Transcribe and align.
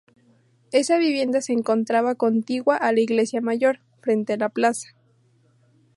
Esa 0.71 0.97
vivienda 0.97 1.41
se 1.41 1.53
encontraba 1.53 2.15
contigua 2.15 2.75
a 2.75 2.91
la 2.91 3.01
Iglesia 3.01 3.39
Mayor, 3.39 3.81
frente 4.01 4.33
a 4.33 4.37
la 4.37 4.49
plaza. 4.49 4.95